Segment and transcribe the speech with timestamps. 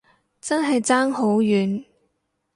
[0.39, 1.85] 真係爭好遠